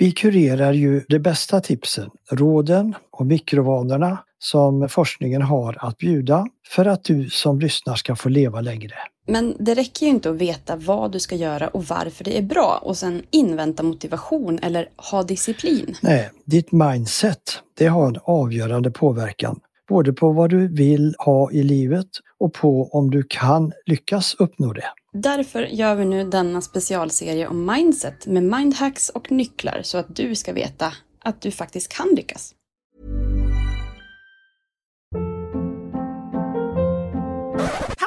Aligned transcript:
Vi 0.00 0.12
kurerar 0.12 0.72
ju 0.72 1.04
de 1.08 1.18
bästa 1.18 1.60
tipsen, 1.60 2.10
råden 2.30 2.94
och 3.10 3.26
mikrovanorna 3.26 4.18
som 4.38 4.88
forskningen 4.88 5.42
har 5.42 5.76
att 5.80 5.98
bjuda 5.98 6.46
för 6.68 6.86
att 6.86 7.04
du 7.04 7.30
som 7.30 7.60
lyssnar 7.60 7.94
ska 7.94 8.16
få 8.16 8.28
leva 8.28 8.60
längre. 8.60 8.94
Men 9.26 9.56
det 9.58 9.74
räcker 9.74 10.06
ju 10.06 10.12
inte 10.12 10.30
att 10.30 10.36
veta 10.36 10.76
vad 10.76 11.12
du 11.12 11.20
ska 11.20 11.34
göra 11.34 11.68
och 11.68 11.84
varför 11.84 12.24
det 12.24 12.38
är 12.38 12.42
bra 12.42 12.80
och 12.82 12.96
sen 12.96 13.22
invänta 13.30 13.82
motivation 13.82 14.58
eller 14.62 14.88
ha 14.96 15.22
disciplin. 15.22 15.96
Nej, 16.00 16.30
ditt 16.44 16.72
mindset, 16.72 17.62
det 17.78 17.86
har 17.86 18.06
en 18.06 18.18
avgörande 18.24 18.90
påverkan 18.90 19.60
både 19.88 20.12
på 20.12 20.32
vad 20.32 20.50
du 20.50 20.68
vill 20.68 21.14
ha 21.18 21.50
i 21.50 21.62
livet 21.62 22.08
och 22.38 22.52
på 22.52 22.88
om 22.92 23.10
du 23.10 23.22
kan 23.28 23.72
lyckas 23.86 24.36
uppnå 24.38 24.72
det. 24.72 24.84
Därför 25.12 25.62
gör 25.62 25.94
vi 25.94 26.04
nu 26.04 26.24
denna 26.24 26.60
specialserie 26.60 27.48
om 27.48 27.66
mindset 27.66 28.26
med 28.26 28.42
mindhacks 28.42 29.08
och 29.08 29.32
nycklar 29.32 29.80
så 29.82 29.98
att 29.98 30.16
du 30.16 30.34
ska 30.34 30.52
veta 30.52 30.92
att 31.18 31.40
du 31.40 31.50
faktiskt 31.50 31.92
kan 31.96 32.08
lyckas. 32.08 32.54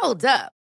Hold 0.02 0.24
up. 0.24 0.63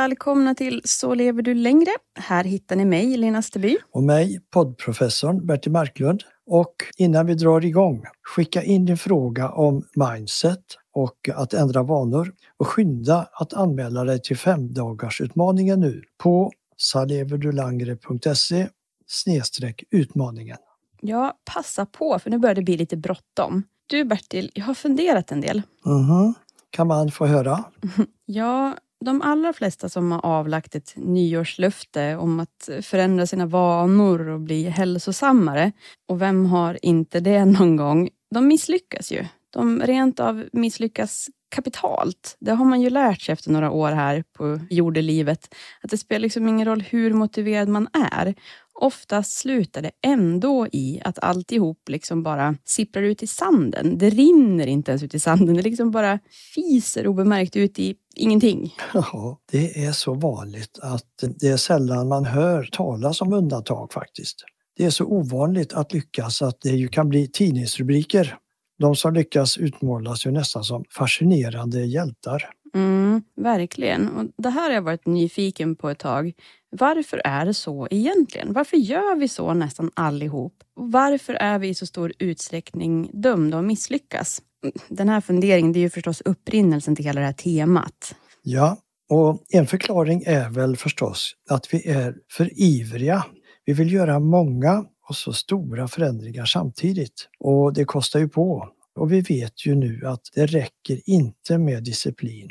Välkomna 0.00 0.54
till 0.54 0.82
Så 0.84 1.14
lever 1.14 1.42
du 1.42 1.54
längre. 1.54 1.90
Här 2.18 2.44
hittar 2.44 2.76
ni 2.76 2.84
mig, 2.84 3.16
Lena 3.16 3.42
Steby. 3.42 3.78
Och 3.92 4.02
mig, 4.02 4.40
poddprofessorn 4.50 5.46
Bertil 5.46 5.72
Marklund. 5.72 6.22
Och 6.46 6.74
innan 6.96 7.26
vi 7.26 7.34
drar 7.34 7.64
igång, 7.64 8.04
skicka 8.22 8.62
in 8.62 8.86
din 8.86 8.96
fråga 8.96 9.48
om 9.48 9.82
mindset 9.94 10.64
och 10.92 11.28
att 11.34 11.54
ändra 11.54 11.82
vanor 11.82 12.32
och 12.56 12.66
skynda 12.66 13.28
att 13.32 13.52
anmäla 13.52 14.04
dig 14.04 14.22
till 14.22 14.36
femdagarsutmaningen 14.36 15.80
nu 15.80 16.02
på 16.18 16.52
saleverdulangre.se 16.76 18.68
snedstreck 19.06 19.84
utmaningen. 19.90 20.58
Ja, 21.00 21.34
passa 21.54 21.86
på 21.86 22.18
för 22.18 22.30
nu 22.30 22.38
börjar 22.38 22.54
det 22.54 22.62
bli 22.62 22.76
lite 22.76 22.96
bråttom. 22.96 23.62
Du 23.86 24.04
Bertil, 24.04 24.50
jag 24.54 24.64
har 24.64 24.74
funderat 24.74 25.32
en 25.32 25.40
del. 25.40 25.62
Mhm. 25.84 26.34
Kan 26.70 26.86
man 26.86 27.10
få 27.10 27.26
höra? 27.26 27.64
Ja, 28.26 28.76
de 29.04 29.22
allra 29.22 29.52
flesta 29.52 29.88
som 29.88 30.12
har 30.12 30.26
avlagt 30.26 30.74
ett 30.74 30.92
nyårslöfte 30.96 32.16
om 32.16 32.40
att 32.40 32.68
förändra 32.82 33.26
sina 33.26 33.46
vanor 33.46 34.28
och 34.28 34.40
bli 34.40 34.64
hälsosammare, 34.64 35.72
och 36.08 36.22
vem 36.22 36.46
har 36.46 36.78
inte 36.82 37.20
det 37.20 37.44
någon 37.44 37.76
gång, 37.76 38.08
de 38.34 38.46
misslyckas 38.48 39.12
ju. 39.12 39.24
De 39.52 39.82
rent 39.82 40.20
av 40.20 40.48
misslyckas 40.52 41.28
kapitalt. 41.50 42.36
Det 42.40 42.52
har 42.52 42.64
man 42.64 42.80
ju 42.80 42.90
lärt 42.90 43.20
sig 43.20 43.32
efter 43.32 43.50
några 43.50 43.70
år 43.70 43.92
här 43.92 44.24
på 44.32 44.60
jordelivet. 44.70 45.54
Att 45.82 45.90
det 45.90 45.98
spelar 45.98 46.20
liksom 46.20 46.48
ingen 46.48 46.66
roll 46.66 46.80
hur 46.82 47.12
motiverad 47.12 47.68
man 47.68 47.88
är. 48.12 48.34
Oftast 48.80 49.32
slutar 49.32 49.82
det 49.82 49.90
ändå 50.02 50.66
i 50.72 51.00
att 51.04 51.18
alltihop 51.18 51.88
liksom 51.88 52.22
bara 52.22 52.56
sipprar 52.64 53.02
ut 53.02 53.22
i 53.22 53.26
sanden. 53.26 53.98
Det 53.98 54.10
rinner 54.10 54.66
inte 54.66 54.90
ens 54.90 55.02
ut 55.02 55.14
i 55.14 55.18
sanden. 55.18 55.56
Det 55.56 55.62
liksom 55.62 55.90
bara 55.90 56.18
fiser 56.54 57.06
obemärkt 57.06 57.56
ut 57.56 57.78
i 57.78 57.94
ingenting. 58.16 58.74
Ja, 58.94 59.40
det 59.52 59.84
är 59.84 59.92
så 59.92 60.14
vanligt 60.14 60.78
att 60.82 61.24
det 61.40 61.48
är 61.48 61.56
sällan 61.56 62.08
man 62.08 62.24
hör 62.24 62.68
talas 62.72 63.20
om 63.20 63.32
undantag 63.32 63.92
faktiskt. 63.92 64.44
Det 64.76 64.84
är 64.84 64.90
så 64.90 65.04
ovanligt 65.04 65.72
att 65.72 65.92
lyckas 65.92 66.42
att 66.42 66.60
det 66.60 66.70
ju 66.70 66.88
kan 66.88 67.08
bli 67.08 67.28
tidningsrubriker. 67.28 68.36
De 68.80 68.96
som 68.96 69.14
lyckas 69.14 69.58
utmålas 69.58 70.26
ju 70.26 70.30
nästan 70.30 70.64
som 70.64 70.84
fascinerande 70.90 71.84
hjältar. 71.84 72.50
Mm, 72.74 73.22
verkligen. 73.36 74.08
Och 74.08 74.24
det 74.36 74.50
här 74.50 74.68
har 74.68 74.74
jag 74.74 74.82
varit 74.82 75.06
nyfiken 75.06 75.76
på 75.76 75.90
ett 75.90 75.98
tag. 75.98 76.32
Varför 76.70 77.20
är 77.24 77.46
det 77.46 77.54
så 77.54 77.88
egentligen? 77.90 78.52
Varför 78.52 78.76
gör 78.76 79.16
vi 79.16 79.28
så 79.28 79.54
nästan 79.54 79.90
allihop? 79.94 80.54
Varför 80.74 81.34
är 81.34 81.58
vi 81.58 81.68
i 81.68 81.74
så 81.74 81.86
stor 81.86 82.12
utsträckning 82.18 83.10
dömda 83.12 83.58
att 83.58 83.64
misslyckas? 83.64 84.42
Den 84.88 85.08
här 85.08 85.20
funderingen 85.20 85.72
det 85.72 85.78
är 85.78 85.82
ju 85.82 85.90
förstås 85.90 86.20
upprinnelsen 86.24 86.96
till 86.96 87.04
hela 87.04 87.20
det 87.20 87.26
här 87.26 87.32
temat. 87.32 88.14
Ja, 88.42 88.76
och 89.10 89.44
en 89.48 89.66
förklaring 89.66 90.22
är 90.26 90.50
väl 90.50 90.76
förstås 90.76 91.34
att 91.50 91.74
vi 91.74 91.88
är 91.88 92.14
för 92.32 92.60
ivriga. 92.60 93.24
Vi 93.64 93.72
vill 93.72 93.92
göra 93.92 94.18
många 94.18 94.84
och 95.10 95.16
så 95.16 95.32
stora 95.32 95.88
förändringar 95.88 96.44
samtidigt. 96.44 97.28
Och 97.38 97.72
det 97.72 97.84
kostar 97.84 98.20
ju 98.20 98.28
på. 98.28 98.68
Och 98.94 99.12
vi 99.12 99.20
vet 99.20 99.66
ju 99.66 99.74
nu 99.74 100.06
att 100.06 100.20
det 100.34 100.46
räcker 100.46 101.00
inte 101.04 101.58
med 101.58 101.84
disciplin 101.84 102.48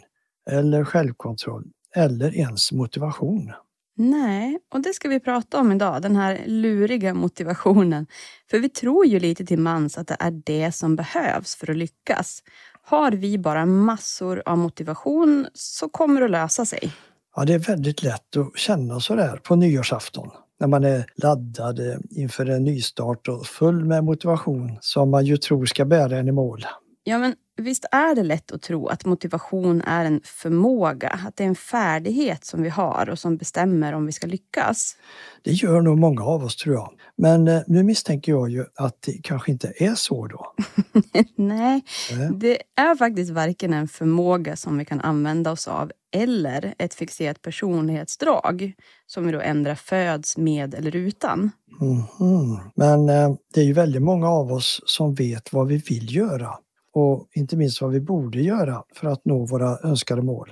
eller 0.50 0.86
självkontroll 0.86 1.64
eller 1.96 2.36
ens 2.36 2.72
motivation. 2.72 3.52
Nej, 3.98 4.60
och 4.74 4.82
det 4.82 4.94
ska 4.94 5.10
vi 5.10 5.20
prata 5.20 5.60
om 5.60 5.72
idag, 5.72 6.02
den 6.02 6.16
här 6.16 6.42
luriga 6.46 7.14
motivationen. 7.14 8.08
För 8.50 8.60
vi 8.60 8.70
tror 8.70 9.06
ju 9.06 9.20
lite 9.20 9.46
till 9.46 9.60
mans 9.60 9.98
att 9.98 10.08
det 10.08 10.18
är 10.20 10.32
det 10.46 10.72
som 10.72 10.96
behövs 10.96 11.56
för 11.56 11.72
att 11.72 11.78
lyckas. 11.78 12.44
Har 12.82 13.12
vi 13.12 13.38
bara 13.38 13.66
massor 13.66 14.44
av 14.46 14.58
motivation 14.58 15.48
så 15.54 15.90
kommer 15.90 16.22
det 16.22 16.26
att 16.26 16.32
lösa 16.32 16.66
sig. 16.66 16.92
Ja, 17.36 17.46
det 17.46 17.54
är 17.54 17.60
väldigt 17.60 18.04
lätt 18.04 18.38
att 18.38 18.58
känna 18.58 19.00
så 19.00 19.16
där 19.16 19.38
på 19.38 19.56
nyårsafton 19.56 20.30
när 20.60 20.68
man 20.68 20.84
är 20.84 21.06
laddad 21.16 21.80
eh, 21.80 21.98
inför 22.10 22.46
en 22.46 22.64
nystart 22.64 23.28
och 23.28 23.46
full 23.46 23.86
med 23.86 24.04
motivation 24.04 24.78
som 24.82 25.10
man 25.10 25.26
ju 25.26 25.38
tror 25.38 25.66
ska 25.66 25.86
bära 25.86 26.18
en 26.18 26.28
i 26.28 26.32
mål. 26.32 26.66
Ja, 27.04 27.18
men 27.18 27.36
visst 27.60 27.86
är 27.92 28.16
det 28.16 28.24
lätt 28.24 28.52
att 28.52 28.62
tro 28.62 28.88
att 28.88 29.06
motivation 29.06 29.82
är 29.82 30.06
en 30.06 30.22
förmåga, 30.24 31.10
att 31.10 31.36
det 31.36 31.44
är 31.44 31.48
en 31.48 31.56
färdighet 31.56 32.46
som 32.46 32.62
vi 32.62 32.70
har 32.70 33.10
och 33.10 33.20
som 33.20 33.38
bestämmer 33.38 33.94
om 33.94 34.06
vi 34.06 34.12
ska 34.12 34.28
lyckas. 34.28 34.96
Det 35.42 35.52
gör 35.52 35.82
nog 35.82 35.98
många 35.98 36.24
av 36.24 36.44
oss 36.44 36.56
tror 36.56 36.76
jag. 36.76 36.92
Men 37.18 37.48
eh, 37.48 37.62
nu 37.68 37.84
misstänker 37.84 38.32
jag 38.32 38.50
ju 38.50 38.66
att 38.76 39.02
det 39.02 39.20
kanske 39.24 39.52
inte 39.52 39.74
är 39.76 39.96
så 39.96 40.28
då. 40.28 40.54
Nej, 41.36 41.84
Nej. 42.12 42.30
det 42.34 42.62
är 42.76 42.96
faktiskt 42.96 43.32
varken 43.32 43.74
en 43.74 43.88
förmåga 43.88 44.56
som 44.56 44.78
vi 44.78 44.86
kan 44.86 45.02
använda 45.02 45.52
oss 45.52 45.68
av 45.68 45.92
eller 46.12 46.74
ett 46.78 46.94
fixerat 46.94 47.42
personlighetsdrag 47.42 48.74
som 49.06 49.26
vi 49.26 49.32
då 49.32 49.42
ändrar 49.42 49.76
föds 49.76 50.38
med 50.38 50.76
eller 50.76 50.96
utan. 50.96 51.52
Mhm. 51.82 52.60
Men 52.76 53.10
eh, 53.10 53.36
det 53.54 53.62
är 53.62 53.66
ju 53.66 53.74
väldigt 53.74 54.02
många 54.02 54.30
av 54.30 54.52
oss 54.52 54.82
som 54.86 55.14
vet 55.14 55.54
vad 55.54 55.68
vi 55.68 55.78
vill 55.78 56.16
göra 56.16 56.58
och 56.94 57.30
inte 57.36 57.58
minst 57.58 57.82
vad 57.82 57.92
vi 57.92 58.00
borde 58.00 58.42
göra 58.42 58.84
för 58.96 59.08
att 59.08 59.26
nå 59.26 59.46
våra 59.46 59.80
önskade 59.84 60.22
mål. 60.22 60.52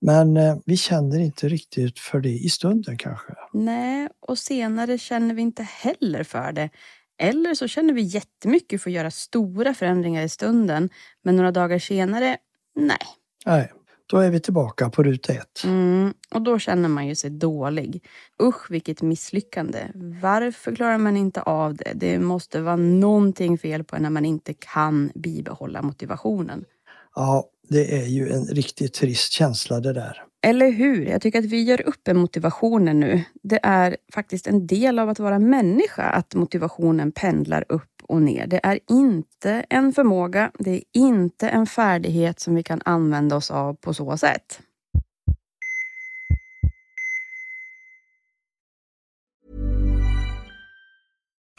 Men 0.00 0.36
eh, 0.36 0.56
vi 0.66 0.76
känner 0.76 1.18
inte 1.18 1.48
riktigt 1.48 1.98
för 1.98 2.20
det 2.20 2.28
i 2.28 2.48
stunden 2.48 2.96
kanske. 2.98 3.32
Nej, 3.52 4.08
och 4.20 4.38
senare 4.38 4.98
känner 4.98 5.34
vi 5.34 5.42
inte 5.42 5.62
heller 5.62 6.24
för 6.24 6.52
det. 6.52 6.70
Eller 7.18 7.54
så 7.54 7.68
känner 7.68 7.94
vi 7.94 8.02
jättemycket 8.02 8.82
för 8.82 8.90
att 8.90 8.94
göra 8.94 9.10
stora 9.10 9.74
förändringar 9.74 10.22
i 10.22 10.28
stunden, 10.28 10.90
men 11.22 11.36
några 11.36 11.52
dagar 11.52 11.78
senare, 11.78 12.36
nej. 12.74 12.98
Nej, 13.46 13.72
då 14.10 14.18
är 14.18 14.30
vi 14.30 14.40
tillbaka 14.40 14.90
på 14.90 15.02
ruta 15.02 15.32
ett. 15.32 15.64
Mm, 15.64 16.14
och 16.34 16.42
då 16.42 16.58
känner 16.58 16.88
man 16.88 17.06
ju 17.06 17.14
sig 17.14 17.30
dålig. 17.30 18.04
Usch 18.42 18.70
vilket 18.70 19.02
misslyckande. 19.02 19.78
Varför 20.22 20.74
klarar 20.74 20.98
man 20.98 21.16
inte 21.16 21.42
av 21.42 21.74
det? 21.74 21.92
Det 21.94 22.18
måste 22.18 22.60
vara 22.60 22.76
någonting 22.76 23.58
fel 23.58 23.84
på 23.84 23.96
en 23.96 24.02
när 24.02 24.10
man 24.10 24.24
inte 24.24 24.54
kan 24.54 25.10
bibehålla 25.14 25.82
motivationen. 25.82 26.64
Ja, 27.14 27.44
det 27.68 28.02
är 28.02 28.06
ju 28.06 28.28
en 28.28 28.44
riktigt 28.46 28.94
trist 28.94 29.32
känsla 29.32 29.80
det 29.80 29.92
där. 29.92 30.22
Eller 30.42 30.70
hur? 30.70 31.06
Jag 31.06 31.22
tycker 31.22 31.38
att 31.38 31.44
vi 31.44 31.62
gör 31.62 31.88
upp 31.88 32.06
med 32.06 32.16
motivationen 32.16 33.00
nu. 33.00 33.24
Det 33.42 33.60
är 33.62 33.96
faktiskt 34.14 34.46
en 34.46 34.66
del 34.66 34.98
av 34.98 35.08
att 35.08 35.18
vara 35.18 35.38
människa 35.38 36.02
att 36.02 36.34
motivationen 36.34 37.12
pendlar 37.12 37.64
upp 37.68 37.97
och 38.08 38.22
ner. 38.22 38.46
Det 38.46 38.60
är 38.62 38.80
inte 38.90 39.64
en 39.70 39.92
förmåga, 39.92 40.50
det 40.58 40.70
är 40.70 40.82
inte 40.92 41.48
en 41.48 41.66
färdighet 41.66 42.40
som 42.40 42.54
vi 42.54 42.62
kan 42.62 42.80
använda 42.84 43.36
oss 43.36 43.50
av 43.50 43.74
på 43.74 43.94
så 43.94 44.16
sätt. 44.16 44.60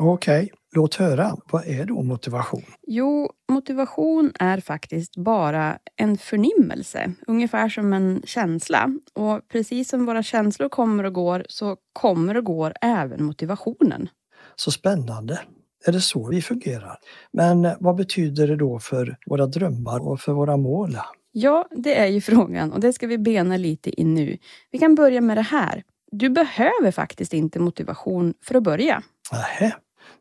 Okej, 0.00 0.50
låt 0.74 0.94
höra. 0.94 1.36
Vad 1.52 1.66
är 1.66 1.84
då 1.84 2.02
motivation? 2.02 2.62
Jo, 2.86 3.30
motivation 3.52 4.32
är 4.38 4.60
faktiskt 4.60 5.16
bara 5.16 5.78
en 5.96 6.18
förnimmelse, 6.18 7.12
ungefär 7.26 7.68
som 7.68 7.92
en 7.92 8.22
känsla. 8.24 8.98
Och 9.14 9.48
precis 9.48 9.88
som 9.88 10.06
våra 10.06 10.22
känslor 10.22 10.68
kommer 10.68 11.04
och 11.04 11.12
går 11.12 11.46
så 11.48 11.76
kommer 11.92 12.36
och 12.36 12.44
går 12.44 12.72
även 12.80 13.24
motivationen. 13.24 14.08
Så 14.56 14.70
spännande. 14.70 15.40
Är 15.86 15.92
det 15.92 16.00
så 16.00 16.28
vi 16.28 16.42
fungerar? 16.42 16.98
Men 17.32 17.64
eh, 17.64 17.72
vad 17.80 17.96
betyder 17.96 18.48
det 18.48 18.56
då 18.56 18.78
för 18.78 19.16
våra 19.26 19.46
drömmar 19.46 20.08
och 20.08 20.20
för 20.20 20.32
våra 20.32 20.56
mål? 20.56 20.96
Ja, 21.32 21.68
det 21.70 21.98
är 21.98 22.06
ju 22.06 22.20
frågan 22.20 22.72
och 22.72 22.80
det 22.80 22.92
ska 22.92 23.06
vi 23.06 23.18
bena 23.18 23.56
lite 23.56 24.00
i 24.00 24.04
nu. 24.04 24.38
Vi 24.70 24.78
kan 24.78 24.94
börja 24.94 25.20
med 25.20 25.36
det 25.36 25.42
här. 25.42 25.82
Du 26.12 26.30
behöver 26.30 26.90
faktiskt 26.90 27.32
inte 27.32 27.58
motivation 27.58 28.34
för 28.44 28.54
att 28.54 28.62
börja. 28.62 29.02
Nähä, 29.32 29.76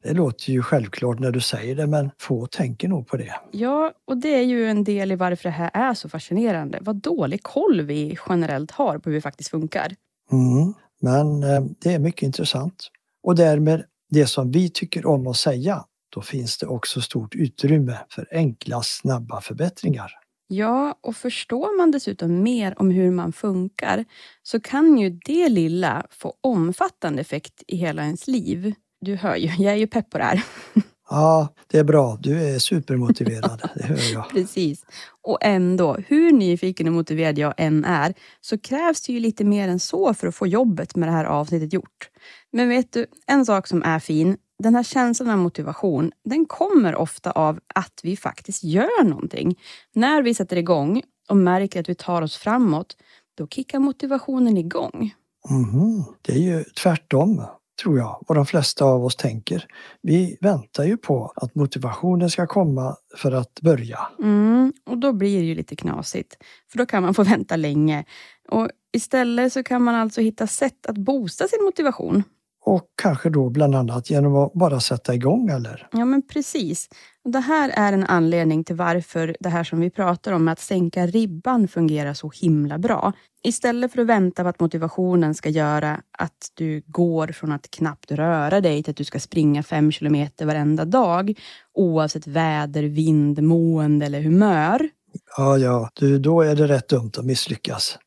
det 0.08 0.14
låter 0.14 0.52
ju 0.52 0.64
självklart 0.64 1.20
när 1.20 1.32
du 1.32 1.42
säger 1.42 1.76
det 1.76 1.88
men 1.88 2.12
få 2.18 2.48
tänker 2.48 2.88
nog 2.88 3.08
på 3.08 3.18
det. 3.18 3.34
Ja, 3.52 3.94
och 4.06 4.18
det 4.18 4.36
är 4.36 4.42
ju 4.42 4.70
en 4.70 4.84
del 4.84 5.12
i 5.12 5.16
varför 5.16 5.44
det 5.44 5.56
här 5.56 5.72
är 5.74 5.94
så 5.94 6.10
fascinerande. 6.10 6.80
Vad 6.82 6.96
dålig 6.96 7.44
koll 7.44 7.82
vi 7.82 8.18
generellt 8.30 8.72
har 8.72 8.98
på 8.98 9.10
hur 9.10 9.16
vi 9.16 9.22
faktiskt 9.22 9.50
funkar. 9.50 9.96
Mm, 10.32 10.74
men 11.02 11.44
eh, 11.44 11.62
det 11.80 11.94
är 11.94 12.00
mycket 12.00 12.22
intressant. 12.22 12.90
Och 13.24 13.36
därmed 13.36 13.84
det 14.10 14.28
som 14.28 14.52
vi 14.52 14.70
tycker 14.70 15.06
om 15.06 15.28
att 15.28 15.38
säga, 15.38 15.86
då 16.10 16.22
finns 16.22 16.58
det 16.58 16.68
också 16.68 17.02
stort 17.02 17.36
utrymme 17.36 17.98
för 18.10 18.28
enkla, 18.32 18.82
snabba 18.82 19.42
förbättringar. 19.42 20.12
Ja, 20.48 21.00
och 21.02 21.16
förstår 21.16 21.78
man 21.78 21.92
dessutom 21.92 22.44
mer 22.44 22.82
om 22.82 22.92
hur 22.92 23.12
man 23.12 23.34
funkar 23.34 24.06
så 24.44 24.60
kan 24.60 24.98
ju 24.98 25.10
det 25.10 25.50
lilla 25.50 26.06
få 26.10 26.34
omfattande 26.42 27.22
effekt 27.22 27.64
i 27.68 27.76
hela 27.76 28.04
ens 28.04 28.28
liv. 28.28 28.74
Du 29.02 29.16
hör 29.16 29.36
ju, 29.36 29.48
jag 29.58 29.74
är 29.74 29.78
ju 29.78 29.88
pepp 29.88 30.10
på 30.10 30.18
det 30.18 30.24
här. 30.24 30.44
Ja, 31.10 31.48
det 31.68 31.78
är 31.78 31.84
bra. 31.84 32.18
Du 32.20 32.44
är 32.44 32.60
supermotiverad, 32.60 33.70
det 33.76 33.84
hör 33.84 34.14
jag. 34.14 34.30
Precis. 34.32 34.86
Och 35.22 35.38
ändå, 35.42 35.98
hur 36.08 36.32
nyfiken 36.32 36.88
och 36.88 36.94
motiverad 36.94 37.38
jag 37.38 37.54
än 37.58 37.86
är, 37.86 38.14
så 38.42 38.58
krävs 38.58 39.02
det 39.02 39.14
ju 39.14 39.20
lite 39.20 39.44
mer 39.46 39.68
än 39.68 39.80
så 39.80 40.14
för 40.14 40.28
att 40.28 40.36
få 40.36 40.48
jobbet 40.48 40.96
med 40.96 41.10
det 41.10 41.14
här 41.14 41.26
avsnittet 41.26 41.74
gjort. 41.74 42.10
Men 42.52 42.70
vet 42.70 42.94
du, 42.94 43.06
en 43.28 43.46
sak 43.46 43.68
som 43.68 43.84
är 43.84 44.00
fin, 44.00 44.38
den 44.64 44.76
här 44.76 44.84
känslan 44.84 45.30
av 45.30 45.38
motivation, 45.38 46.12
den 46.26 46.46
kommer 46.46 46.96
ofta 46.96 47.32
av 47.32 47.60
att 47.76 48.00
vi 48.04 48.18
faktiskt 48.18 48.64
gör 48.64 49.04
någonting. 49.04 49.60
När 49.94 50.22
vi 50.22 50.34
sätter 50.34 50.58
igång 50.58 51.02
och 51.30 51.38
märker 51.38 51.80
att 51.80 51.90
vi 51.90 51.96
tar 51.96 52.22
oss 52.22 52.38
framåt, 52.38 52.98
då 53.38 53.48
kickar 53.48 53.80
motivationen 53.80 54.58
igång. 54.58 55.14
Mhm. 55.50 56.04
Det 56.22 56.32
är 56.32 56.40
ju 56.40 56.64
tvärtom, 56.64 57.44
tror 57.84 57.98
jag, 57.98 58.24
vad 58.28 58.38
de 58.38 58.46
flesta 58.46 58.86
av 58.86 59.06
oss 59.06 59.16
tänker. 59.16 59.66
Vi 60.02 60.38
väntar 60.42 60.84
ju 60.84 60.98
på 60.98 61.34
att 61.36 61.56
motivationen 61.56 62.30
ska 62.30 62.48
komma 62.48 62.96
för 63.18 63.32
att 63.32 63.62
börja. 63.62 64.00
Mm, 64.20 64.74
och 64.86 64.98
då 64.98 65.14
blir 65.14 65.40
det 65.40 65.46
ju 65.46 65.56
lite 65.56 65.76
knasigt, 65.76 66.38
för 66.72 66.78
då 66.78 66.86
kan 66.86 67.04
man 67.04 67.14
få 67.14 67.24
vänta 67.24 67.56
länge. 67.56 68.06
Och 68.50 68.70
istället 68.94 69.54
så 69.54 69.64
kan 69.64 69.84
man 69.84 69.96
alltså 69.96 70.22
hitta 70.22 70.48
sätt 70.48 70.86
att 70.86 70.98
boosta 70.98 71.48
sin 71.48 71.64
motivation. 71.64 72.24
Och 72.68 72.84
kanske 73.02 73.30
då 73.30 73.50
bland 73.50 73.76
annat 73.76 74.10
genom 74.10 74.36
att 74.36 74.54
bara 74.54 74.80
sätta 74.80 75.16
igång, 75.16 75.50
eller? 75.50 75.88
Ja, 75.92 76.06
men 76.06 76.28
precis. 76.28 76.90
Det 77.24 77.40
här 77.40 77.70
är 77.70 77.94
en 77.94 78.04
anledning 78.04 78.64
till 78.64 78.76
varför 78.76 79.36
det 79.40 79.50
här 79.50 79.64
som 79.64 79.80
vi 79.80 79.90
pratar 79.90 80.32
om, 80.32 80.48
att 80.48 80.60
sänka 80.60 81.06
ribban, 81.06 81.68
fungerar 81.68 82.14
så 82.14 82.32
himla 82.42 82.78
bra. 82.78 83.14
Istället 83.44 83.92
för 83.92 84.02
att 84.02 84.08
vänta 84.08 84.44
på 84.44 84.50
att 84.50 84.60
motivationen 84.60 85.34
ska 85.34 85.50
göra 85.50 86.02
att 86.18 86.52
du 86.54 86.84
går 86.86 87.28
från 87.28 87.52
att 87.52 87.72
knappt 87.72 88.12
röra 88.12 88.62
dig 88.62 88.84
till 88.84 88.92
att 88.92 88.98
du 88.98 89.04
ska 89.04 89.20
springa 89.20 89.64
fem 89.64 89.92
kilometer 89.92 90.46
varenda 90.46 90.86
dag, 90.86 91.40
oavsett 91.74 92.28
väder, 92.28 92.84
vind, 92.84 93.44
mående 93.44 94.06
eller 94.06 94.22
humör. 94.22 94.90
Ja, 95.38 95.58
ja, 95.58 95.90
du, 95.94 96.20
då 96.20 96.42
är 96.42 96.56
det 96.56 96.68
rätt 96.68 96.90
dumt 96.90 97.12
att 97.18 97.26
misslyckas. 97.26 97.98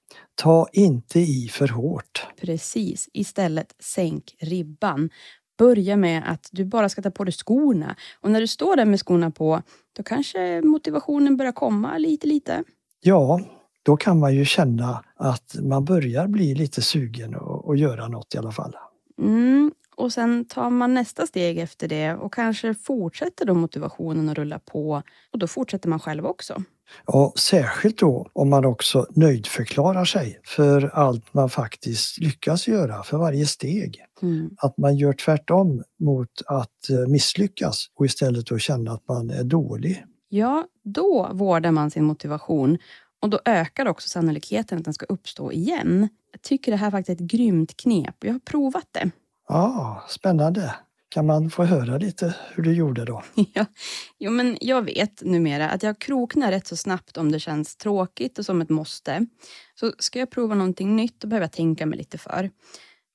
Ta 0.41 0.67
inte 0.73 1.21
i 1.21 1.49
för 1.49 1.69
hårt. 1.69 2.27
Precis. 2.41 3.09
Istället 3.13 3.75
sänk 3.79 4.37
ribban. 4.39 5.11
Börja 5.59 5.97
med 5.97 6.23
att 6.27 6.49
du 6.53 6.65
bara 6.65 6.89
ska 6.89 7.03
ta 7.03 7.11
på 7.11 7.25
dig 7.25 7.33
skorna. 7.33 7.97
Och 8.21 8.31
när 8.31 8.41
du 8.41 8.47
står 8.47 8.77
där 8.77 8.85
med 8.85 9.01
skorna 9.01 9.31
på, 9.31 9.63
då 9.97 10.03
kanske 10.03 10.63
motivationen 10.63 11.37
börjar 11.37 11.53
komma 11.53 11.99
lite, 11.99 12.27
lite. 12.27 12.65
Ja, 13.01 13.41
då 13.83 13.97
kan 13.97 14.19
man 14.19 14.35
ju 14.35 14.45
känna 14.45 15.05
att 15.17 15.57
man 15.63 15.85
börjar 15.85 16.27
bli 16.27 16.55
lite 16.55 16.83
sugen 16.83 17.35
och, 17.35 17.67
och 17.67 17.77
göra 17.77 18.09
något 18.09 18.35
i 18.35 18.39
alla 18.39 18.53
fall. 18.53 18.77
Mm. 19.19 19.73
Och 20.01 20.13
sen 20.13 20.45
tar 20.45 20.71
man 20.71 20.95
nästa 20.95 21.27
steg 21.27 21.59
efter 21.59 21.89
det 21.89 22.15
och 22.15 22.35
kanske 22.35 22.75
fortsätter 22.75 23.45
då 23.45 23.55
motivationen 23.55 24.29
att 24.29 24.39
rulla 24.39 24.59
på. 24.59 25.03
Och 25.33 25.39
då 25.39 25.47
fortsätter 25.47 25.89
man 25.89 26.01
själv 26.01 26.27
också. 26.27 26.63
Ja, 27.07 27.33
särskilt 27.37 27.99
då 27.99 28.31
om 28.33 28.51
man 28.51 28.65
också 28.65 29.07
nöjdförklarar 29.11 30.05
sig 30.05 30.41
för 30.45 30.91
allt 30.95 31.35
man 31.35 31.51
faktiskt 31.51 32.19
lyckas 32.19 32.69
göra, 32.69 33.03
för 33.03 33.19
varje 33.19 33.47
steg. 33.47 34.05
Mm. 34.23 34.51
Att 34.57 34.79
man 34.79 34.97
gör 34.97 35.13
tvärtom 35.13 35.83
mot 35.99 36.43
att 36.47 36.91
eh, 36.91 37.09
misslyckas 37.09 37.87
och 37.95 38.07
istället 38.07 38.47
då 38.47 38.59
känna 38.59 38.93
att 38.93 39.09
man 39.09 39.31
är 39.31 39.45
dålig. 39.45 40.05
Ja, 40.29 40.65
då 40.85 41.31
vårdar 41.33 41.71
man 41.71 41.91
sin 41.91 42.05
motivation 42.05 42.79
och 43.23 43.31
då 43.31 43.41
ökar 43.45 43.87
också 43.87 44.09
sannolikheten 44.09 44.79
att 44.79 44.85
den 44.85 44.95
ska 44.95 45.07
uppstå 45.07 45.53
igen. 45.53 46.09
Jag 46.33 46.43
tycker 46.43 46.73
det 46.73 46.79
här 46.79 46.91
faktiskt 46.91 47.21
är 47.21 47.25
ett 47.25 47.31
grymt 47.31 47.77
knep. 47.77 48.17
Jag 48.21 48.33
har 48.33 48.41
provat 48.41 48.87
det. 48.91 49.11
Ja, 49.53 50.03
spännande. 50.09 50.75
Kan 51.09 51.27
man 51.27 51.51
få 51.51 51.65
höra 51.65 51.99
lite 51.99 52.35
hur 52.55 52.63
du 52.63 52.73
gjorde 52.73 53.05
då? 53.05 53.23
Ja, 53.55 53.67
jo, 54.19 54.31
men 54.31 54.59
jag 54.61 54.83
vet 54.83 55.23
numera 55.23 55.71
att 55.71 55.83
jag 55.83 55.99
kroknar 55.99 56.51
rätt 56.51 56.67
så 56.67 56.77
snabbt 56.77 57.17
om 57.17 57.33
det 57.33 57.41
känns 57.41 57.77
tråkigt 57.77 58.39
och 58.39 58.47
som 58.47 58.61
ett 58.61 58.69
måste. 58.69 59.27
Så 59.75 59.93
ska 59.99 60.19
jag 60.19 60.31
prova 60.31 60.55
någonting 60.55 60.97
nytt, 60.97 61.21
då 61.21 61.29
behöver 61.29 61.45
jag 61.45 61.53
tänka 61.53 61.87
mig 61.87 61.99
lite 61.99 62.19
för. 62.19 62.51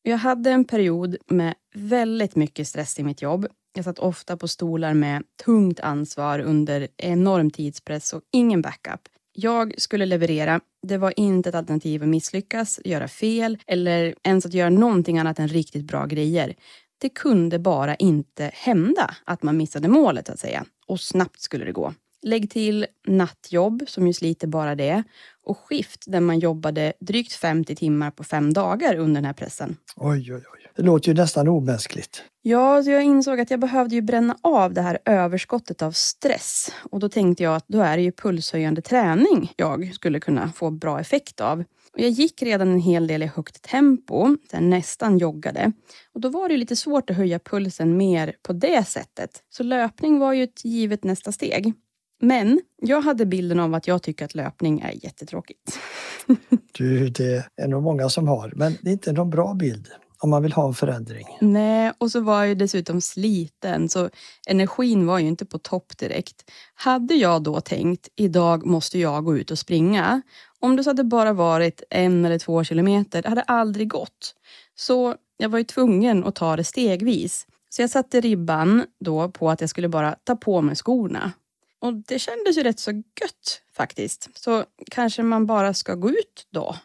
Jag 0.01 0.17
hade 0.17 0.51
en 0.51 0.65
period 0.65 1.15
med 1.27 1.53
väldigt 1.73 2.35
mycket 2.35 2.67
stress 2.67 2.99
i 2.99 3.03
mitt 3.03 3.21
jobb. 3.21 3.47
Jag 3.75 3.85
satt 3.85 3.99
ofta 3.99 4.37
på 4.37 4.47
stolar 4.47 4.93
med 4.93 5.23
tungt 5.45 5.79
ansvar 5.79 6.39
under 6.39 6.87
enorm 6.97 7.51
tidspress 7.51 8.13
och 8.13 8.21
ingen 8.31 8.61
backup. 8.61 9.01
Jag 9.37 9.73
skulle 9.77 10.05
leverera. 10.05 10.61
Det 10.87 10.97
var 10.97 11.13
inte 11.19 11.49
ett 11.49 11.55
alternativ 11.55 12.03
att 12.03 12.09
misslyckas, 12.09 12.79
göra 12.85 13.07
fel 13.07 13.57
eller 13.67 14.15
ens 14.23 14.45
att 14.45 14.53
göra 14.53 14.69
någonting 14.69 15.19
annat 15.19 15.39
än 15.39 15.47
riktigt 15.47 15.85
bra 15.85 16.05
grejer. 16.05 16.55
Det 16.97 17.09
kunde 17.09 17.59
bara 17.59 17.95
inte 17.95 18.51
hända 18.53 19.15
att 19.23 19.43
man 19.43 19.57
missade 19.57 19.87
målet, 19.87 20.27
så 20.27 20.33
att 20.33 20.39
säga. 20.39 20.65
Och 20.87 20.99
snabbt 20.99 21.41
skulle 21.41 21.65
det 21.65 21.71
gå. 21.71 21.93
Lägg 22.21 22.51
till 22.51 22.85
nattjobb, 23.07 23.83
som 23.87 24.07
ju 24.07 24.13
sliter 24.13 24.47
bara 24.47 24.75
det. 24.75 25.03
Och 25.43 25.57
skift 25.57 26.03
där 26.07 26.19
man 26.19 26.39
jobbade 26.39 26.93
drygt 26.99 27.33
50 27.33 27.75
timmar 27.75 28.11
på 28.11 28.23
fem 28.23 28.53
dagar 28.53 28.95
under 28.95 29.15
den 29.15 29.25
här 29.25 29.33
pressen. 29.33 29.77
Oj, 29.95 30.33
oj, 30.33 30.43
oj. 30.53 30.64
Det 30.75 30.83
låter 30.83 31.07
ju 31.07 31.13
nästan 31.13 31.47
omänskligt. 31.47 32.23
Ja, 32.41 32.83
så 32.83 32.91
jag 32.91 33.03
insåg 33.03 33.39
att 33.39 33.51
jag 33.51 33.59
behövde 33.59 33.95
ju 33.95 34.01
bränna 34.01 34.37
av 34.41 34.73
det 34.73 34.81
här 34.81 34.99
överskottet 35.05 35.81
av 35.81 35.91
stress. 35.91 36.71
Och 36.91 36.99
då 36.99 37.09
tänkte 37.09 37.43
jag 37.43 37.55
att 37.55 37.67
då 37.67 37.81
är 37.81 37.97
det 37.97 38.03
ju 38.03 38.11
pulshöjande 38.11 38.81
träning 38.81 39.51
jag 39.55 39.93
skulle 39.93 40.19
kunna 40.19 40.51
få 40.51 40.71
bra 40.71 40.99
effekt 40.99 41.41
av. 41.41 41.59
Och 41.93 41.99
jag 41.99 42.09
gick 42.09 42.41
redan 42.41 42.67
en 42.67 42.79
hel 42.79 43.07
del 43.07 43.23
i 43.23 43.25
högt 43.25 43.61
tempo, 43.61 44.37
jag 44.51 44.63
nästan 44.63 45.17
joggade. 45.17 45.71
Och 46.13 46.21
då 46.21 46.29
var 46.29 46.49
det 46.49 46.57
lite 46.57 46.75
svårt 46.75 47.09
att 47.09 47.15
höja 47.15 47.39
pulsen 47.39 47.97
mer 47.97 48.35
på 48.43 48.53
det 48.53 48.87
sättet. 48.87 49.43
Så 49.49 49.63
löpning 49.63 50.19
var 50.19 50.33
ju 50.33 50.43
ett 50.43 50.65
givet 50.65 51.03
nästa 51.03 51.31
steg. 51.31 51.73
Men 52.21 52.61
jag 52.81 53.01
hade 53.01 53.25
bilden 53.25 53.59
av 53.59 53.73
att 53.73 53.87
jag 53.87 54.03
tycker 54.03 54.25
att 54.25 54.35
löpning 54.35 54.79
är 54.79 55.05
jättetråkigt. 55.05 55.79
Du, 56.77 57.09
det 57.09 57.45
är 57.61 57.67
nog 57.67 57.83
många 57.83 58.09
som 58.09 58.27
har, 58.27 58.53
men 58.55 58.77
det 58.81 58.89
är 58.89 58.93
inte 58.93 59.11
någon 59.11 59.29
bra 59.29 59.53
bild 59.53 59.87
om 60.19 60.29
man 60.29 60.43
vill 60.43 60.53
ha 60.53 60.67
en 60.67 60.73
förändring. 60.73 61.27
Nej, 61.41 61.91
och 61.97 62.11
så 62.11 62.19
var 62.19 62.39
jag 62.39 62.47
ju 62.47 62.55
dessutom 62.55 63.01
sliten 63.01 63.89
så 63.89 64.09
energin 64.47 65.05
var 65.05 65.19
ju 65.19 65.27
inte 65.27 65.45
på 65.45 65.57
topp 65.57 65.97
direkt. 65.97 66.51
Hade 66.73 67.13
jag 67.13 67.43
då 67.43 67.61
tänkt 67.61 68.09
idag 68.15 68.65
måste 68.65 68.99
jag 68.99 69.25
gå 69.25 69.37
ut 69.37 69.51
och 69.51 69.59
springa. 69.59 70.21
Om 70.59 70.75
det 70.75 70.83
så 70.83 70.89
hade 70.89 71.03
bara 71.03 71.33
varit 71.33 71.83
en 71.89 72.25
eller 72.25 72.39
två 72.39 72.63
kilometer, 72.63 73.21
det 73.21 73.29
hade 73.29 73.41
aldrig 73.41 73.89
gått. 73.89 74.35
Så 74.75 75.15
jag 75.37 75.49
var 75.49 75.57
ju 75.57 75.63
tvungen 75.63 76.23
att 76.23 76.35
ta 76.35 76.55
det 76.55 76.63
stegvis. 76.63 77.47
Så 77.69 77.81
jag 77.81 77.89
satte 77.89 78.21
ribban 78.21 78.85
då 78.99 79.29
på 79.29 79.49
att 79.49 79.61
jag 79.61 79.69
skulle 79.69 79.89
bara 79.89 80.15
ta 80.23 80.35
på 80.35 80.61
mig 80.61 80.75
skorna. 80.75 81.31
Och 81.79 81.93
det 81.93 82.19
kändes 82.19 82.57
ju 82.57 82.63
rätt 82.63 82.79
så 82.79 82.91
gött 82.91 83.61
faktiskt. 83.73 84.29
Så 84.33 84.63
kanske 84.91 85.23
man 85.23 85.45
bara 85.45 85.73
ska 85.73 85.95
gå 85.95 86.09
ut 86.09 86.47
då. 86.49 86.75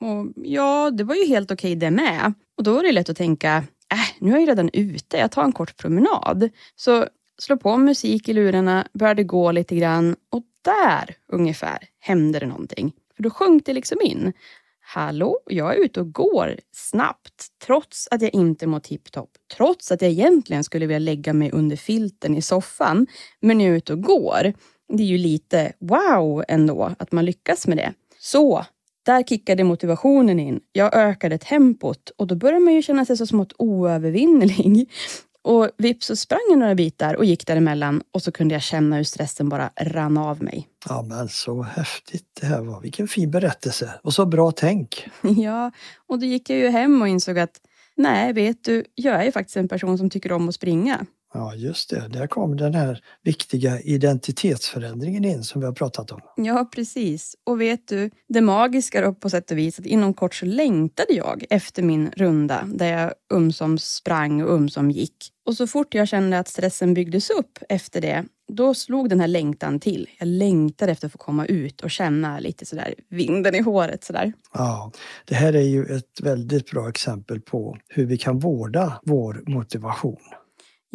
Och 0.00 0.26
ja, 0.36 0.90
det 0.90 1.04
var 1.04 1.14
ju 1.14 1.26
helt 1.26 1.50
okej 1.50 1.76
det 1.76 1.90
med. 1.90 2.34
Och 2.56 2.62
då 2.64 2.78
är 2.78 2.82
det 2.82 2.92
lätt 2.92 3.08
att 3.08 3.16
tänka, 3.16 3.56
äh, 3.92 3.98
nu 4.18 4.34
är 4.34 4.38
jag 4.40 4.48
redan 4.48 4.70
ute, 4.72 5.16
jag 5.16 5.30
tar 5.32 5.44
en 5.44 5.52
kort 5.52 5.76
promenad. 5.76 6.50
Så 6.76 7.06
slå 7.38 7.56
på 7.56 7.76
musik 7.76 8.28
i 8.28 8.32
lurarna, 8.32 8.88
började 8.92 9.24
gå 9.24 9.52
lite 9.52 9.76
grann 9.76 10.16
och 10.30 10.42
där 10.62 11.16
ungefär 11.32 11.78
hände 12.00 12.38
det 12.38 12.46
någonting. 12.46 12.92
För 13.16 13.22
då 13.22 13.30
sjönk 13.30 13.66
det 13.66 13.72
liksom 13.72 14.00
in. 14.02 14.32
Hallå, 14.80 15.38
jag 15.46 15.74
är 15.74 15.84
ute 15.84 16.00
och 16.00 16.12
går 16.12 16.56
snabbt 16.72 17.46
trots 17.66 18.08
att 18.10 18.22
jag 18.22 18.34
inte 18.34 18.66
mår 18.66 18.80
tipptopp. 18.80 19.30
Trots 19.56 19.92
att 19.92 20.02
jag 20.02 20.10
egentligen 20.10 20.64
skulle 20.64 20.86
vilja 20.86 20.98
lägga 20.98 21.32
mig 21.32 21.50
under 21.50 21.76
filten 21.76 22.36
i 22.36 22.42
soffan. 22.42 23.06
Men 23.40 23.60
jag 23.60 23.72
är 23.72 23.76
ute 23.76 23.92
och 23.92 24.02
går. 24.02 24.52
Det 24.88 25.02
är 25.02 25.06
ju 25.06 25.18
lite 25.18 25.72
wow 25.78 26.44
ändå 26.48 26.94
att 26.98 27.12
man 27.12 27.24
lyckas 27.24 27.66
med 27.66 27.76
det. 27.76 27.92
Så 28.18 28.64
där 29.04 29.22
kickade 29.22 29.64
motivationen 29.64 30.40
in. 30.40 30.60
Jag 30.72 30.94
ökade 30.94 31.38
tempot 31.38 32.10
och 32.16 32.26
då 32.26 32.34
börjar 32.34 32.60
man 32.60 32.74
ju 32.74 32.82
känna 32.82 33.04
sig 33.04 33.16
så 33.16 33.26
smått 33.26 33.52
oövervinnerlig. 33.58 34.90
Och 35.46 35.70
vips 35.76 36.06
så 36.06 36.16
sprang 36.16 36.40
jag 36.50 36.58
några 36.58 36.74
bitar 36.74 37.14
och 37.14 37.24
gick 37.24 37.46
däremellan 37.46 38.02
och 38.12 38.22
så 38.22 38.32
kunde 38.32 38.54
jag 38.54 38.62
känna 38.62 38.96
hur 38.96 39.04
stressen 39.04 39.48
bara 39.48 39.70
rann 39.80 40.18
av 40.18 40.42
mig. 40.42 40.68
Ja, 40.88 41.02
men 41.02 41.28
så 41.28 41.62
häftigt 41.62 42.24
det 42.40 42.46
här 42.46 42.60
var. 42.60 42.80
Vilken 42.80 43.08
fin 43.08 43.30
berättelse 43.30 43.90
och 44.02 44.14
så 44.14 44.26
bra 44.26 44.52
tänk. 44.52 45.08
Ja, 45.36 45.70
och 46.06 46.18
då 46.18 46.26
gick 46.26 46.50
jag 46.50 46.58
ju 46.58 46.68
hem 46.68 47.02
och 47.02 47.08
insåg 47.08 47.38
att 47.38 47.60
nej, 47.96 48.32
vet 48.32 48.64
du, 48.64 48.84
jag 48.94 49.14
är 49.14 49.24
ju 49.24 49.32
faktiskt 49.32 49.56
en 49.56 49.68
person 49.68 49.98
som 49.98 50.10
tycker 50.10 50.32
om 50.32 50.48
att 50.48 50.54
springa. 50.54 51.06
Ja, 51.36 51.54
just 51.54 51.90
det. 51.90 52.08
Där 52.08 52.26
kom 52.26 52.56
den 52.56 52.74
här 52.74 53.00
viktiga 53.22 53.80
identitetsförändringen 53.80 55.24
in 55.24 55.44
som 55.44 55.60
vi 55.60 55.66
har 55.66 55.72
pratat 55.72 56.10
om. 56.10 56.20
Ja, 56.36 56.68
precis. 56.74 57.36
Och 57.44 57.60
vet 57.60 57.88
du, 57.88 58.10
det 58.28 58.40
magiska 58.40 59.00
då 59.00 59.14
på 59.14 59.30
sätt 59.30 59.50
och 59.50 59.58
vis 59.58 59.78
att 59.78 59.86
inom 59.86 60.14
kort 60.14 60.34
så 60.34 60.46
längtade 60.46 61.12
jag 61.12 61.44
efter 61.50 61.82
min 61.82 62.10
runda 62.16 62.68
där 62.74 63.00
jag 63.00 63.12
umsom 63.34 63.78
sprang 63.78 64.42
och 64.42 64.54
umsom 64.54 64.90
gick. 64.90 65.16
Och 65.46 65.54
så 65.54 65.66
fort 65.66 65.94
jag 65.94 66.08
kände 66.08 66.38
att 66.38 66.48
stressen 66.48 66.94
byggdes 66.94 67.30
upp 67.30 67.58
efter 67.68 68.00
det, 68.00 68.24
då 68.52 68.74
slog 68.74 69.08
den 69.08 69.20
här 69.20 69.28
längtan 69.28 69.80
till. 69.80 70.08
Jag 70.18 70.28
längtade 70.28 70.92
efter 70.92 71.06
att 71.06 71.12
få 71.12 71.18
komma 71.18 71.46
ut 71.46 71.80
och 71.80 71.90
känna 71.90 72.38
lite 72.38 72.66
sådär 72.66 72.94
vinden 73.08 73.54
i 73.54 73.60
håret 73.60 74.04
sådär. 74.04 74.32
Ja, 74.52 74.92
det 75.24 75.34
här 75.34 75.52
är 75.52 75.62
ju 75.62 75.84
ett 75.84 76.20
väldigt 76.22 76.70
bra 76.70 76.88
exempel 76.88 77.40
på 77.40 77.78
hur 77.88 78.06
vi 78.06 78.16
kan 78.16 78.38
vårda 78.38 79.00
vår 79.02 79.42
motivation. 79.46 80.20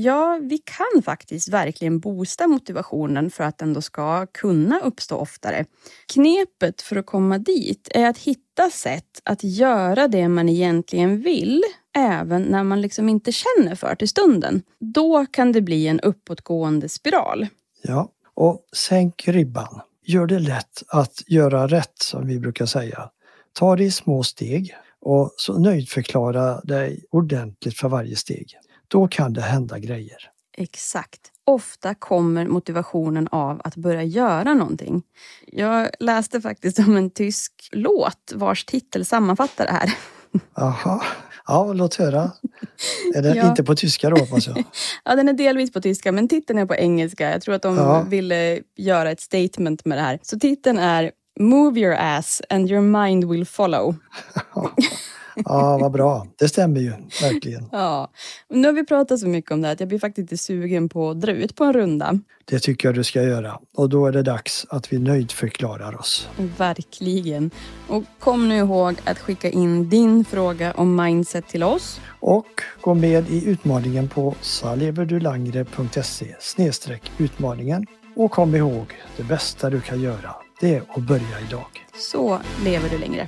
Ja, 0.02 0.40
vi 0.42 0.58
kan 0.58 1.04
faktiskt 1.04 1.50
verkligen 1.50 2.00
boosta 2.00 2.48
motivationen 2.48 3.30
för 3.30 3.44
att 3.44 3.58
den 3.58 3.74
då 3.74 3.82
ska 3.82 4.26
kunna 4.26 4.80
uppstå 4.80 5.18
oftare. 5.18 5.66
Knepet 6.14 6.82
för 6.82 6.96
att 6.96 7.06
komma 7.06 7.38
dit 7.38 7.90
är 7.92 8.10
att 8.10 8.18
hitta 8.18 8.70
sätt 8.70 9.22
att 9.24 9.44
göra 9.44 10.08
det 10.08 10.28
man 10.28 10.50
egentligen 10.50 11.22
vill, 11.22 11.64
även 11.98 12.42
när 12.42 12.64
man 12.64 12.82
liksom 12.82 13.10
inte 13.10 13.32
känner 13.32 13.76
för 13.76 13.96
till 13.96 14.10
stunden. 14.10 14.62
Då 14.80 15.26
kan 15.26 15.52
det 15.52 15.62
bli 15.62 15.88
en 15.88 16.00
uppåtgående 16.00 16.90
spiral. 16.90 17.48
Ja, 17.84 18.12
och 18.34 18.60
sänk 18.76 19.28
ribban. 19.28 19.82
Gör 20.06 20.26
det 20.26 20.40
lätt 20.40 20.84
att 20.88 21.24
göra 21.28 21.68
rätt, 21.68 22.02
som 22.02 22.28
vi 22.28 22.40
brukar 22.40 22.66
säga. 22.66 23.10
Ta 23.54 23.76
det 23.76 23.84
i 23.84 23.92
små 23.92 24.24
steg 24.24 24.76
och 25.02 25.34
så 25.38 25.58
nöjdförklara 25.58 26.62
dig 26.62 27.04
ordentligt 27.12 27.78
för 27.78 27.90
varje 27.90 28.16
steg. 28.16 28.56
Då 28.92 29.08
kan 29.08 29.34
det 29.34 29.42
hända 29.42 29.80
grejer. 29.80 30.18
Exakt. 30.58 31.20
Ofta 31.46 31.96
kommer 31.96 32.48
motivationen 32.48 33.28
av 33.32 33.62
att 33.64 33.76
börja 33.76 34.04
göra 34.04 34.54
någonting. 34.54 35.04
Jag 35.48 35.90
läste 36.00 36.42
faktiskt 36.42 36.80
om 36.80 36.98
en 36.98 37.10
tysk 37.10 37.70
låt 37.72 38.32
vars 38.36 38.66
titel 38.66 39.06
sammanfattar 39.06 39.66
det 39.66 39.72
här. 39.72 39.94
Aha. 40.58 41.04
Ja, 41.48 41.74
låt 41.74 41.96
höra. 41.96 42.32
Är 43.16 43.22
den 43.22 43.36
Ja. 43.38 43.50
inte 43.50 43.64
på 43.64 43.76
tyska 43.76 44.10
då 44.10 44.18
hoppas 44.18 44.48
jag? 44.48 44.64
Ja, 45.06 45.16
den 45.16 45.30
är 45.30 45.34
delvis 45.34 45.74
på 45.74 45.82
tyska, 45.82 46.12
men 46.12 46.28
titeln 46.28 46.60
är 46.60 46.66
på 46.66 46.76
engelska. 46.76 47.32
Jag 47.32 47.42
tror 47.42 47.56
att 47.56 47.62
de 47.62 47.76
Ja. 47.78 48.02
ville 48.02 48.60
göra 48.78 49.12
ett 49.12 49.22
statement 49.22 49.86
med 49.86 49.98
det 49.98 50.02
här. 50.02 50.20
Så 50.22 50.40
titeln 50.40 50.78
är 50.80 51.12
Move 51.40 51.80
your 51.80 51.96
ass 52.00 52.42
and 52.50 52.72
your 52.72 52.82
mind 52.82 53.30
will 53.32 53.46
follow. 53.46 53.96
Ja, 55.46 55.78
vad 55.78 55.92
bra. 55.92 56.28
Det 56.36 56.48
stämmer 56.48 56.80
ju 56.80 56.94
verkligen. 57.22 57.70
Ja, 57.72 58.10
nu 58.50 58.68
har 58.68 58.74
vi 58.74 58.86
pratat 58.86 59.20
så 59.20 59.28
mycket 59.28 59.52
om 59.52 59.62
det 59.62 59.68
här 59.68 59.74
att 59.74 59.80
jag 59.80 59.90
blir 59.90 60.00
faktiskt 60.00 60.32
lite 60.32 60.44
sugen 60.44 60.90
på 60.90 61.10
att 61.10 61.22
dra 61.22 61.32
ut 61.32 61.56
på 61.56 61.64
en 61.64 61.74
runda. 61.74 62.20
Det 62.46 62.60
tycker 62.60 62.88
jag 62.88 62.96
du 62.96 63.04
ska 63.04 63.24
göra. 63.24 63.60
Och 63.78 63.90
då 63.90 64.06
är 64.06 64.12
det 64.12 64.24
dags 64.24 64.66
att 64.70 64.94
vi 64.94 65.00
nöjdförklarar 65.00 66.00
oss. 66.00 66.30
Verkligen. 66.58 67.52
Och 67.88 68.04
kom 68.20 68.50
nu 68.50 68.58
ihåg 68.58 68.96
att 69.04 69.20
skicka 69.20 69.50
in 69.50 69.90
din 69.90 70.26
fråga 70.26 70.74
om 70.74 70.96
mindset 70.96 71.48
till 71.48 71.64
oss. 71.64 72.02
Och 72.20 72.62
gå 72.82 72.94
med 72.94 73.30
i 73.30 73.50
utmaningen 73.50 74.10
på 74.10 74.36
saleverdulangre.se 74.42 76.36
utmaningen. 77.18 77.86
Och 78.16 78.32
kom 78.32 78.56
ihåg, 78.56 78.94
det 79.18 79.24
bästa 79.24 79.70
du 79.70 79.82
kan 79.82 80.02
göra, 80.02 80.36
det 80.62 80.76
är 80.76 80.84
att 80.90 81.04
börja 81.04 81.40
idag. 81.48 81.86
Så 81.96 82.40
lever 82.64 82.90
du 82.90 82.98
längre. 82.98 83.28